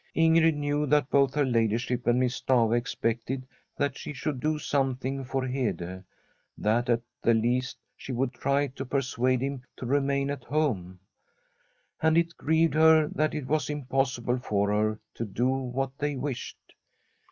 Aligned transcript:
Ingrid 0.15 0.55
knew 0.55 0.87
that 0.87 1.11
both 1.11 1.35
her 1.35 1.45
ladyship 1.45 2.07
and 2.07 2.19
Miss 2.19 2.41
Stafva 2.41 2.75
expected 2.75 3.45
that 3.77 3.95
she 3.95 4.13
should 4.13 4.39
do 4.39 4.57
something 4.57 5.23
for 5.23 5.45
Hede, 5.45 6.03
that 6.57 6.89
at 6.89 7.03
the 7.21 7.35
least 7.35 7.77
she 7.95 8.11
would 8.11 8.33
try 8.33 8.61
and 8.61 8.75
per 8.75 9.01
suade 9.01 9.41
him 9.41 9.61
to 9.77 9.85
remain 9.85 10.31
at 10.31 10.43
home. 10.45 10.97
And 12.01 12.17
it 12.17 12.35
grieved 12.35 12.73
her 12.73 13.09
that 13.09 13.35
it 13.35 13.45
was 13.45 13.69
impossible 13.69 14.39
for 14.39 14.71
her 14.71 14.99
to 15.13 15.23
do 15.23 15.49
what 15.51 15.95
they 15.99 16.15
wished. 16.15 16.57